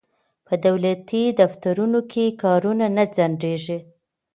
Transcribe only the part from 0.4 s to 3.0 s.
په دولتي دفترونو کې کارونه